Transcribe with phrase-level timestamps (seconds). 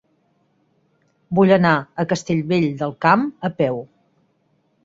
[1.39, 3.79] Vull anar a Castellvell del Camp a peu.